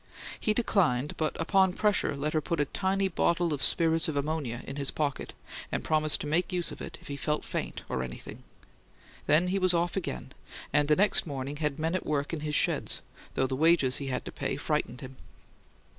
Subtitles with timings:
[0.39, 4.63] He declined, but upon pressure let her put a tiny bottle of spirits of ammonia
[4.65, 5.33] in his pocket,
[5.71, 8.41] and promised to make use of it if he "felt faint or anything."
[9.27, 10.31] Then he was off again;
[10.73, 13.01] and the next morning had men at work in his sheds,
[13.35, 15.17] though the wages he had to pay frightened him.